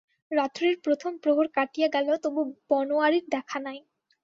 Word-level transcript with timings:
রাত্রির 0.31 0.75
প্রথম 0.85 1.11
প্রহর 1.23 1.47
কাটিয়া 1.55 1.87
গেল 1.95 2.07
তবু 2.23 2.41
বনোয়ারির 2.69 3.25
দেখা 3.35 3.57
নাই। 3.65 3.79